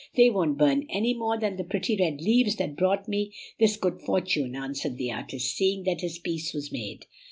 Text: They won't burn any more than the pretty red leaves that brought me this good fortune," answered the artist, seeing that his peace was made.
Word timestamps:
They 0.15 0.31
won't 0.31 0.57
burn 0.57 0.87
any 0.89 1.13
more 1.13 1.37
than 1.39 1.57
the 1.57 1.63
pretty 1.63 1.95
red 1.95 2.21
leaves 2.21 2.55
that 2.55 2.75
brought 2.75 3.07
me 3.07 3.35
this 3.59 3.77
good 3.77 4.01
fortune," 4.01 4.55
answered 4.55 4.97
the 4.97 5.11
artist, 5.11 5.55
seeing 5.55 5.83
that 5.83 6.01
his 6.01 6.17
peace 6.17 6.55
was 6.55 6.71
made. 6.71 7.05